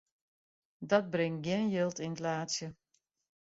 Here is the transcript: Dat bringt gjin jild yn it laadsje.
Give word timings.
Dat 0.89 1.05
bringt 1.13 1.45
gjin 1.45 1.65
jild 1.73 1.97
yn 2.05 2.15
it 2.17 2.23
laadsje. 2.25 2.67